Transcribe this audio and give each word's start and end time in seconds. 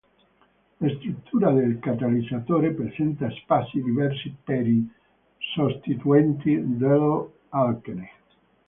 La 0.79 0.89
struttura 0.97 1.51
del 1.51 1.77
catalizzatore 1.77 2.71
presenta 2.71 3.29
spazi 3.29 3.83
diversi 3.83 4.35
per 4.43 4.67
i 4.67 4.89
sostituenti 5.37 6.59
dell'alchene. 6.75 8.09